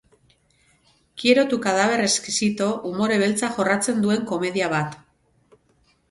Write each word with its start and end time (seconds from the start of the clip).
Quiero 1.19 1.43
tu 1.51 1.57
cadaver 1.65 1.99
exquisito 2.05 2.69
umore 2.91 3.19
beltza 3.23 3.49
jorratzen 3.57 4.01
duen 4.07 4.25
komedia 4.33 4.71
bat. 4.73 4.97